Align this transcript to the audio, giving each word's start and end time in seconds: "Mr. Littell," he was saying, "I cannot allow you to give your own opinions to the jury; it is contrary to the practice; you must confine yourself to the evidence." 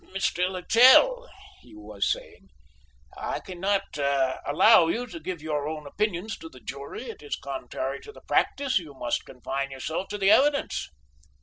"Mr. 0.15 0.49
Littell," 0.49 1.29
he 1.61 1.75
was 1.75 2.11
saying, 2.11 2.47
"I 3.15 3.39
cannot 3.39 3.83
allow 4.47 4.87
you 4.87 5.05
to 5.05 5.19
give 5.19 5.43
your 5.43 5.67
own 5.69 5.85
opinions 5.85 6.35
to 6.39 6.49
the 6.49 6.59
jury; 6.59 7.11
it 7.11 7.21
is 7.21 7.35
contrary 7.35 7.99
to 8.01 8.11
the 8.11 8.21
practice; 8.21 8.79
you 8.79 8.95
must 8.95 9.25
confine 9.27 9.69
yourself 9.69 10.07
to 10.07 10.17
the 10.17 10.31
evidence." 10.31 10.89